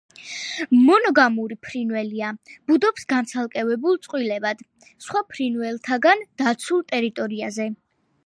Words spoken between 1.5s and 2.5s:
ფრინველია,